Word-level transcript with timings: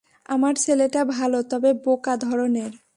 আমার 0.25 0.53
ছেলেটা 0.55 1.01
ভালো, 1.05 1.39
তবে 1.43 1.69
বোকা 1.85 2.13
ধরনের। 2.17 2.71